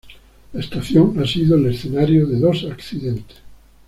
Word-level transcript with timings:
La 0.53 0.59
estación 0.61 1.19
ha 1.19 1.27
sido 1.27 1.55
el 1.57 1.67
escenario 1.67 2.25
de 2.25 2.39
dos 2.39 2.63
accidentes. 2.67 3.37